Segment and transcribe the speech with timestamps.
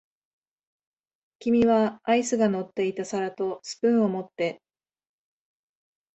[1.37, 4.59] 君はアイスが乗っていた皿とスプーンを持って、